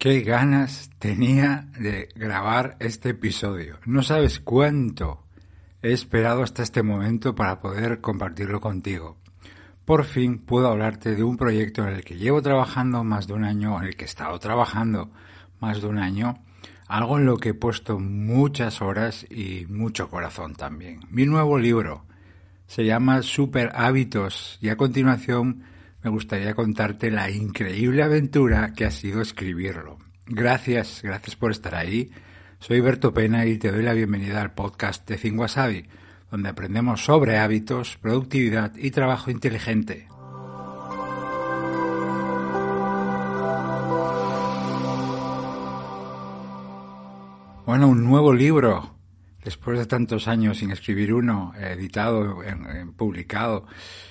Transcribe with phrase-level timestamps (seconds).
[0.00, 3.76] Qué ganas tenía de grabar este episodio.
[3.84, 5.26] No sabes cuánto
[5.82, 9.18] he esperado hasta este momento para poder compartirlo contigo.
[9.84, 13.44] Por fin puedo hablarte de un proyecto en el que llevo trabajando más de un
[13.44, 15.10] año, en el que he estado trabajando
[15.60, 16.38] más de un año,
[16.88, 21.00] algo en lo que he puesto muchas horas y mucho corazón también.
[21.10, 22.06] Mi nuevo libro
[22.66, 25.64] se llama Super Hábitos y a continuación
[26.02, 29.98] me gustaría contarte la increíble aventura que ha sido escribirlo.
[30.26, 32.10] Gracias, gracias por estar ahí.
[32.58, 35.40] Soy Berto Pena y te doy la bienvenida al podcast de Think
[36.30, 40.06] donde aprendemos sobre hábitos, productividad y trabajo inteligente.
[47.66, 48.99] Bueno, un nuevo libro
[49.50, 53.66] después de tantos años sin escribir uno, editado, en, publicado,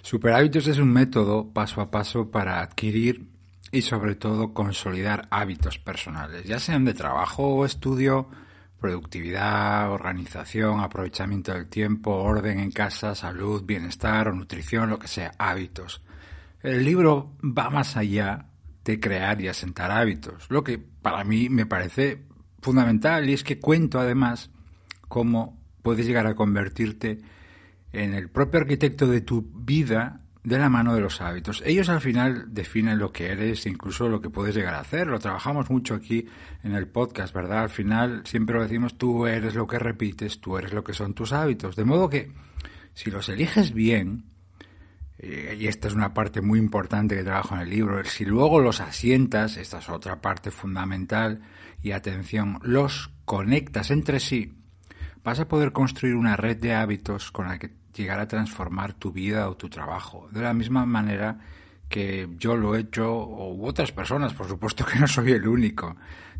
[0.00, 3.26] Superhábitos es un método paso a paso para adquirir
[3.72, 8.28] y sobre todo consolidar hábitos personales, ya sean de trabajo o estudio,
[8.78, 15.32] productividad, organización, aprovechamiento del tiempo, orden en casa, salud, bienestar o nutrición, lo que sea,
[15.36, 16.00] hábitos.
[16.62, 18.46] El libro va más allá
[18.84, 22.22] de crear y asentar hábitos, lo que para mí me parece
[22.62, 24.50] fundamental y es que cuento además
[25.14, 27.20] cómo puedes llegar a convertirte
[27.92, 31.62] en el propio arquitecto de tu vida de la mano de los hábitos.
[31.64, 35.06] Ellos al final definen lo que eres, incluso lo que puedes llegar a hacer.
[35.06, 36.26] Lo trabajamos mucho aquí
[36.64, 37.60] en el podcast, ¿verdad?
[37.60, 41.14] Al final siempre lo decimos, tú eres lo que repites, tú eres lo que son
[41.14, 41.76] tus hábitos.
[41.76, 42.32] De modo que
[42.92, 44.24] si los eliges bien,
[45.18, 48.58] eh, y esta es una parte muy importante que trabajo en el libro, si luego
[48.58, 51.40] los asientas, esta es otra parte fundamental,
[51.84, 54.63] y atención, los conectas entre sí,
[55.24, 59.12] vas a poder construir una red de hábitos con la que llegar a transformar tu
[59.12, 60.28] vida o tu trabajo.
[60.30, 61.38] De la misma manera
[61.88, 65.96] que yo lo he hecho, o otras personas, por supuesto que no soy el único.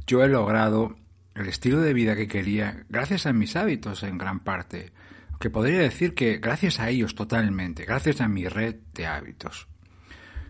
[0.06, 0.96] Yo he logrado
[1.34, 4.92] el estilo de vida que quería gracias a mis hábitos en gran parte,
[5.41, 9.69] que podría decir que gracias a ellos totalmente, gracias a mi red de hábitos.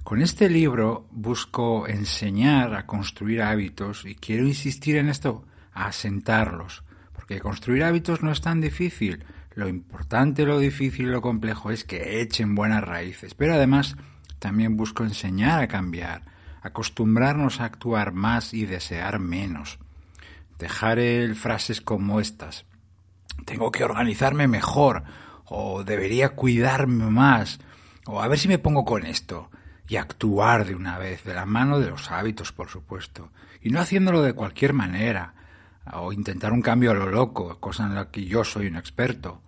[0.03, 6.84] Con este libro busco enseñar a construir hábitos y quiero insistir en esto, a asentarlos,
[7.25, 9.25] porque construir hábitos no es tan difícil.
[9.55, 13.33] Lo importante, lo difícil lo complejo es que echen buenas raíces.
[13.33, 13.97] Pero además
[14.41, 16.21] también busco enseñar a cambiar,
[16.61, 19.79] acostumbrarnos a actuar más y desear menos.
[20.59, 22.67] Dejar el frases como estas.
[23.47, 25.05] Tengo que organizarme mejor
[25.47, 27.59] o debería cuidarme más
[28.05, 29.51] o a ver si me pongo con esto
[29.89, 33.31] y actuar de una vez, de la mano de los hábitos, por supuesto,
[33.63, 35.34] y no haciéndolo de cualquier manera,
[35.93, 39.43] o intentar un cambio a lo loco, cosa en la que yo soy un experto,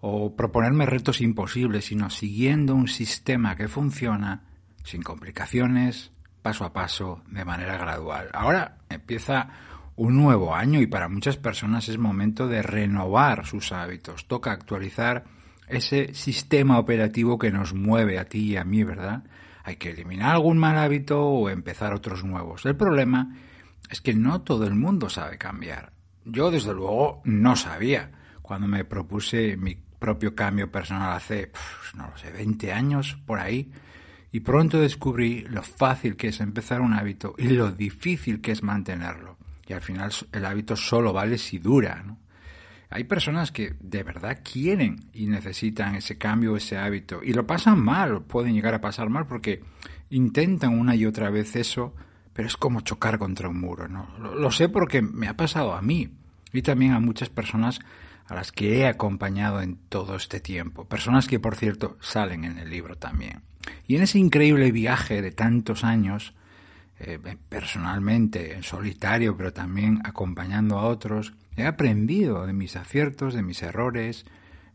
[0.00, 4.44] o proponerme retos imposibles, sino siguiendo un sistema que funciona
[4.84, 6.12] sin complicaciones,
[6.42, 8.30] paso a paso, de manera gradual.
[8.32, 9.48] Ahora empieza
[9.96, 14.26] un nuevo año y para muchas personas es momento de renovar sus hábitos.
[14.26, 15.24] Toca actualizar
[15.68, 19.24] ese sistema operativo que nos mueve a ti y a mí, ¿verdad?
[19.62, 22.64] Hay que eliminar algún mal hábito o empezar otros nuevos.
[22.64, 23.49] El problema es
[24.00, 25.92] que no todo el mundo sabe cambiar.
[26.24, 28.12] Yo, desde luego, no sabía.
[28.42, 31.50] Cuando me propuse mi propio cambio personal hace,
[31.94, 33.70] no lo sé, 20 años por ahí,
[34.32, 38.62] y pronto descubrí lo fácil que es empezar un hábito y lo difícil que es
[38.62, 39.38] mantenerlo.
[39.66, 42.04] Y al final el hábito solo vale si dura.
[42.90, 47.80] Hay personas que de verdad quieren y necesitan ese cambio, ese hábito, y lo pasan
[47.80, 49.62] mal, pueden llegar a pasar mal porque
[50.10, 51.94] intentan una y otra vez eso
[52.32, 54.08] pero es como chocar contra un muro, ¿no?
[54.18, 56.10] Lo, sé porque me ha pasado a mí
[56.52, 57.80] y también a muchas personas
[58.26, 60.84] a las que he acompañado en todo este tiempo.
[60.84, 63.42] Personas que, por cierto, salen en el libro también.
[63.86, 66.34] Y en ese increíble viaje de tantos años,
[67.00, 67.18] eh,
[67.48, 73.62] personalmente, en solitario, pero también acompañando a otros, he aprendido de mis aciertos, de mis
[73.62, 74.26] errores,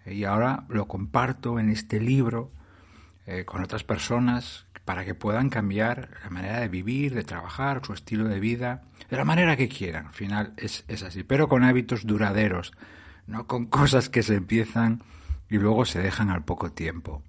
[0.05, 2.51] y ahora lo comparto en este libro
[3.25, 7.93] eh, con otras personas para que puedan cambiar la manera de vivir, de trabajar, su
[7.93, 10.07] estilo de vida, de la manera que quieran.
[10.07, 12.71] Al final es, es así, pero con hábitos duraderos,
[13.25, 15.03] no con cosas que se empiezan
[15.49, 17.23] y luego se dejan al poco tiempo.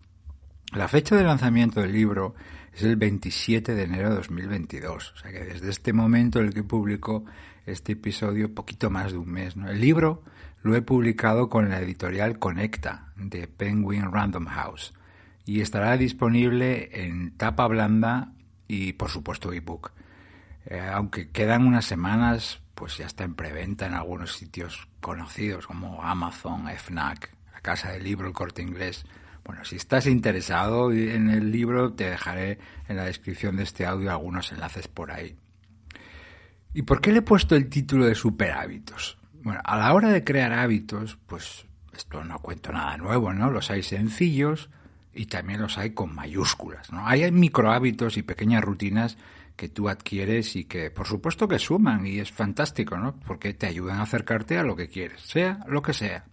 [0.72, 2.34] La fecha de lanzamiento del libro
[2.74, 6.54] es el 27 de enero de 2022, o sea que desde este momento en el
[6.54, 7.24] que publico
[7.64, 9.56] este episodio, poquito más de un mes.
[9.56, 9.70] ¿no?
[9.70, 10.22] El libro
[10.62, 14.92] lo he publicado con la editorial Conecta de Penguin Random House
[15.46, 18.32] y estará disponible en tapa blanda
[18.66, 19.92] y por supuesto ebook.
[20.66, 26.02] Eh, aunque quedan unas semanas, pues ya está en preventa en algunos sitios conocidos como
[26.02, 29.06] Amazon, FNAC, la Casa del Libro, el Corte Inglés.
[29.44, 32.58] Bueno, si estás interesado en el libro, te dejaré
[32.88, 35.36] en la descripción de este audio algunos enlaces por ahí.
[36.74, 39.16] ¿Y por qué le he puesto el título de super hábitos?
[39.42, 43.48] Bueno, a la hora de crear hábitos, pues esto no cuento nada nuevo, ¿no?
[43.52, 44.68] Los hay sencillos
[45.16, 47.06] y también los hay con mayúsculas, ¿no?
[47.06, 49.16] Hay micro hábitos y pequeñas rutinas
[49.56, 53.16] que tú adquieres y que por supuesto que suman y es fantástico, ¿no?
[53.26, 56.26] Porque te ayudan a acercarte a lo que quieres, sea lo que sea.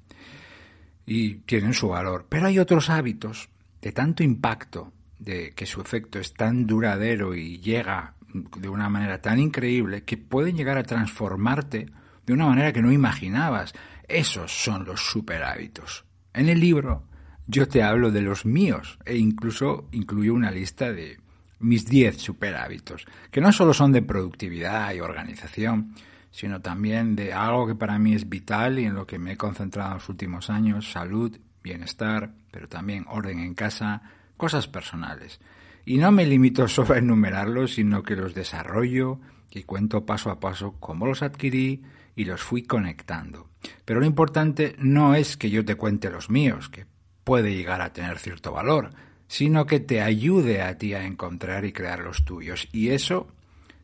[1.06, 2.28] Y tienen su valor.
[2.30, 3.50] Pero hay otros hábitos
[3.82, 9.22] de tanto impacto, de que su efecto es tan duradero y llega de una manera
[9.22, 11.88] tan increíble que pueden llegar a transformarte
[12.26, 13.74] de una manera que no imaginabas.
[14.08, 16.06] Esos son los super hábitos.
[16.34, 17.06] En el libro
[17.48, 21.20] yo te hablo de los míos e incluso incluyo una lista de
[21.60, 25.96] mis 10 super hábitos, que no solo son de productividad y organización,
[26.32, 29.38] sino también de algo que para mí es vital y en lo que me he
[29.38, 34.02] concentrado en los últimos años, salud, bienestar, pero también orden en casa,
[34.36, 35.40] cosas personales.
[35.86, 39.20] Y no me limito solo a enumerarlos, sino que los desarrollo
[39.52, 41.84] y cuento paso a paso cómo los adquirí
[42.16, 43.50] y los fui conectando.
[43.86, 46.86] Pero lo importante no es que yo te cuente los míos, que
[47.24, 48.92] puede llegar a tener cierto valor,
[49.28, 52.68] sino que te ayude a ti a encontrar y crear los tuyos.
[52.72, 53.28] Y eso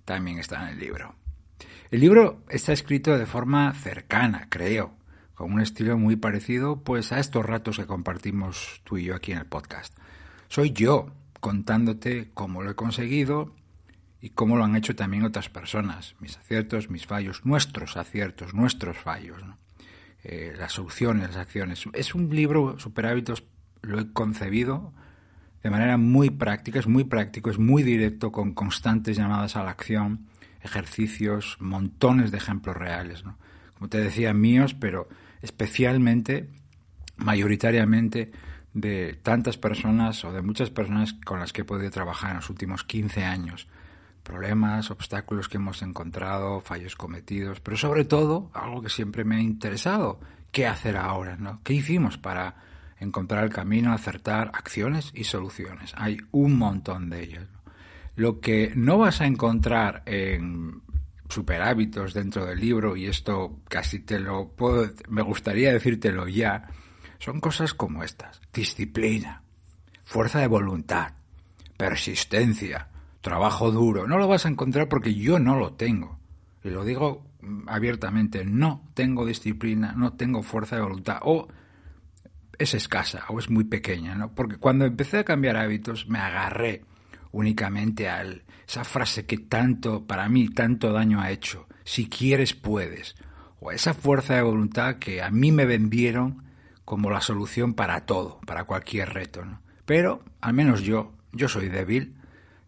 [0.05, 1.15] también está en el libro.
[1.91, 4.93] El libro está escrito de forma cercana, creo,
[5.33, 9.31] con un estilo muy parecido pues a estos ratos que compartimos tú y yo aquí
[9.31, 9.97] en el podcast.
[10.49, 13.55] Soy yo contándote cómo lo he conseguido
[14.21, 18.97] y cómo lo han hecho también otras personas, mis aciertos, mis fallos, nuestros aciertos, nuestros
[18.97, 19.41] fallos,
[20.23, 21.83] eh, las soluciones, las acciones.
[21.93, 23.43] Es un libro, Super Hábitos,
[23.81, 24.93] lo he concebido
[25.63, 29.71] de manera muy práctica, es muy práctico, es muy directo, con constantes llamadas a la
[29.71, 30.27] acción,
[30.61, 33.23] ejercicios, montones de ejemplos reales.
[33.77, 35.09] Como te decía, míos, pero
[35.41, 36.49] especialmente,
[37.17, 38.31] mayoritariamente,
[38.73, 42.49] de tantas personas o de muchas personas con las que he podido trabajar en los
[42.49, 43.67] últimos 15 años.
[44.29, 49.41] Problemas, obstáculos que hemos encontrado, fallos cometidos, pero sobre todo algo que siempre me ha
[49.41, 50.19] interesado,
[50.51, 51.35] ¿qué hacer ahora?
[51.35, 51.61] ¿no?
[51.63, 52.57] ¿Qué hicimos para
[52.99, 55.93] encontrar el camino, acertar acciones y soluciones?
[55.97, 57.47] Hay un montón de ellas.
[58.15, 60.83] Lo que no vas a encontrar en
[61.27, 66.67] super hábitos dentro del libro, y esto casi te lo puedo, me gustaría decírtelo ya,
[67.17, 68.39] son cosas como estas.
[68.53, 69.41] Disciplina,
[70.03, 71.13] fuerza de voluntad,
[71.77, 72.89] persistencia,
[73.29, 74.07] trabajo duro.
[74.07, 76.17] No lo vas a encontrar porque yo no lo tengo.
[76.63, 77.27] Y lo digo
[77.67, 81.19] abiertamente, no tengo disciplina, no tengo fuerza de voluntad.
[81.21, 81.47] O
[82.57, 84.33] es escasa o es muy pequeña, ¿no?
[84.33, 86.83] Porque cuando empecé a cambiar hábitos me agarré
[87.31, 88.25] únicamente a
[88.67, 91.67] esa frase que tanto, para mí, tanto daño ha hecho.
[91.83, 93.15] Si quieres, puedes.
[93.59, 96.45] O esa fuerza de voluntad que a mí me vendieron
[96.83, 99.45] como la solución para todo, para cualquier reto.
[99.45, 99.61] ¿no?
[99.85, 102.15] Pero, al menos yo, yo soy débil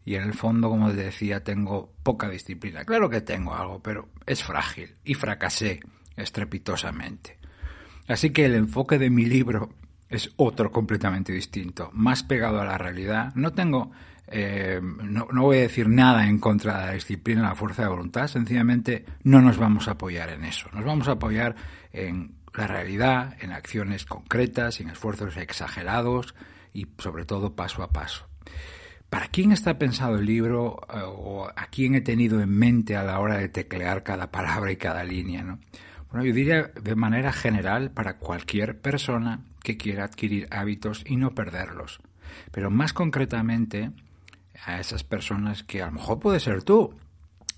[0.03, 2.83] y en el fondo, como te decía, tengo poca disciplina.
[2.85, 5.79] Claro que tengo algo, pero es frágil y fracasé
[6.15, 7.37] estrepitosamente.
[8.07, 9.75] Así que el enfoque de mi libro
[10.09, 13.33] es otro completamente distinto, más pegado a la realidad.
[13.35, 13.91] No tengo,
[14.27, 17.89] eh, no, no, voy a decir nada en contra de la disciplina, la fuerza de
[17.89, 20.67] voluntad, sencillamente no nos vamos a apoyar en eso.
[20.73, 21.55] Nos vamos a apoyar
[21.93, 26.35] en la realidad en acciones concretas, en esfuerzos exagerados
[26.73, 28.27] y sobre todo paso a paso.
[29.11, 33.03] ¿Para quién está pensado el libro eh, o a quién he tenido en mente a
[33.03, 35.43] la hora de teclear cada palabra y cada línea?
[35.43, 35.59] ¿no?
[36.09, 41.35] Bueno, yo diría de manera general para cualquier persona que quiera adquirir hábitos y no
[41.35, 41.99] perderlos.
[42.51, 43.91] Pero más concretamente
[44.63, 46.95] a esas personas que a lo mejor puede ser tú.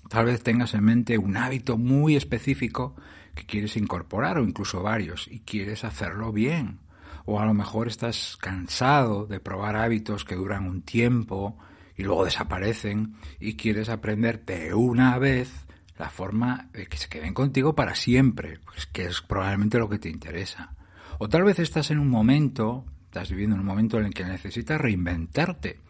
[0.08, 2.96] Tal vez tengas en mente un hábito muy específico
[3.36, 6.80] que quieres incorporar o incluso varios y quieres hacerlo bien.
[7.24, 11.58] O a lo mejor estás cansado de probar hábitos que duran un tiempo
[11.96, 15.64] y luego desaparecen y quieres aprender de una vez
[15.98, 19.98] la forma de que se queden contigo para siempre, pues que es probablemente lo que
[19.98, 20.74] te interesa.
[21.18, 24.24] O tal vez estás en un momento, estás viviendo en un momento en el que
[24.24, 25.80] necesitas reinventarte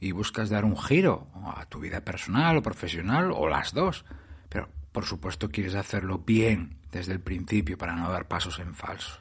[0.00, 4.06] y buscas dar un giro a tu vida personal o profesional o las dos.
[4.48, 9.20] Pero por supuesto quieres hacerlo bien, desde el principio para no dar pasos en falso.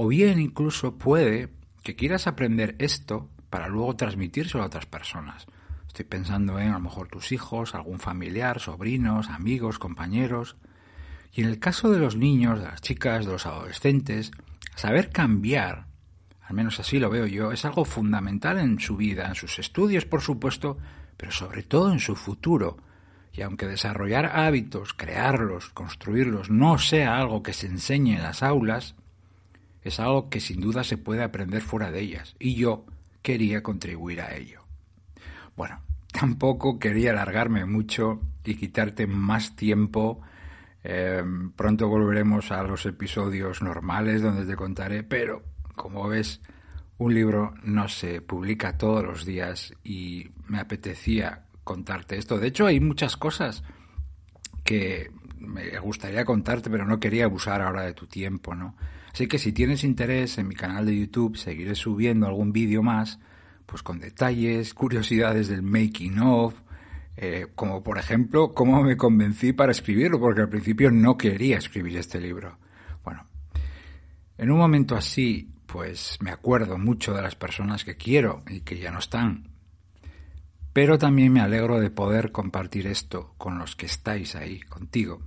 [0.00, 1.48] O bien incluso puede
[1.82, 5.46] que quieras aprender esto para luego transmitírselo a otras personas.
[5.88, 10.54] Estoy pensando en a lo mejor tus hijos, algún familiar, sobrinos, amigos, compañeros.
[11.32, 14.30] Y en el caso de los niños, de las chicas, de los adolescentes,
[14.76, 15.86] saber cambiar,
[16.42, 20.04] al menos así lo veo yo, es algo fundamental en su vida, en sus estudios,
[20.04, 20.78] por supuesto,
[21.16, 22.76] pero sobre todo en su futuro,
[23.32, 28.94] y aunque desarrollar hábitos, crearlos, construirlos, no sea algo que se enseñe en las aulas,
[29.82, 32.36] es algo que sin duda se puede aprender fuera de ellas.
[32.38, 32.84] Y yo
[33.22, 34.62] quería contribuir a ello.
[35.56, 35.80] Bueno,
[36.12, 40.20] tampoco quería alargarme mucho y quitarte más tiempo.
[40.84, 41.22] Eh,
[41.56, 45.42] pronto volveremos a los episodios normales donde te contaré, pero
[45.74, 46.40] como ves,
[46.98, 52.38] un libro no se publica todos los días y me apetecía contarte esto.
[52.38, 53.62] De hecho, hay muchas cosas
[54.64, 58.74] que me gustaría contarte, pero no quería abusar ahora de tu tiempo, ¿no?
[59.12, 63.18] Así que si tienes interés en mi canal de YouTube, seguiré subiendo algún vídeo más,
[63.66, 66.54] pues con detalles, curiosidades del making of,
[67.16, 71.96] eh, como por ejemplo cómo me convencí para escribirlo, porque al principio no quería escribir
[71.96, 72.58] este libro.
[73.04, 73.24] Bueno,
[74.36, 78.78] en un momento así, pues me acuerdo mucho de las personas que quiero y que
[78.78, 79.48] ya no están.
[80.80, 85.20] Pero también me alegro de poder compartir esto con los que estáis ahí, contigo.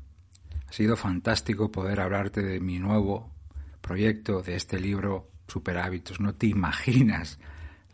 [0.70, 3.34] Ha sido fantástico poder hablarte de mi nuevo
[3.81, 6.22] proyecto, de este libro Super Hábitos.
[6.22, 7.38] No te imaginas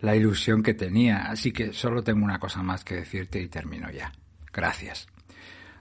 [0.02, 3.90] la ilusión que tenía, así que solo tengo una cosa más que decirte y termino
[3.90, 4.12] ya.
[4.54, 5.08] Gracias.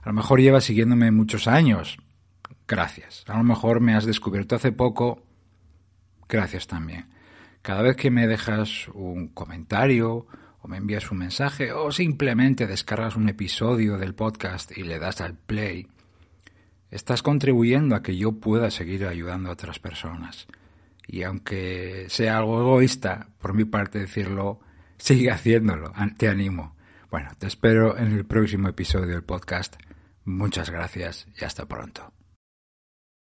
[0.01, 1.99] A lo mejor llevas siguiéndome muchos años.
[2.67, 3.23] Gracias.
[3.27, 5.21] A lo mejor me has descubierto hace poco.
[6.27, 7.05] Gracias también.
[7.61, 10.25] Cada vez que me dejas un comentario
[10.67, 15.35] me envías un mensaje o simplemente descargas un episodio del podcast y le das al
[15.35, 15.87] play,
[16.91, 20.47] estás contribuyendo a que yo pueda seguir ayudando a otras personas.
[21.07, 24.59] Y aunque sea algo egoísta, por mi parte decirlo,
[24.97, 26.75] sigue haciéndolo, te animo.
[27.09, 29.77] Bueno, te espero en el próximo episodio del podcast.
[30.25, 32.16] Muchas gracias y hasta pronto.